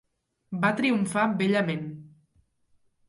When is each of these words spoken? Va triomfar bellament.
Va 0.63 0.71
triomfar 0.79 1.25
bellament. 1.43 1.85